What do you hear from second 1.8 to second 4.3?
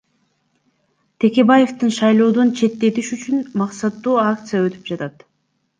шайлоодон четтетиш үчүн максаттуу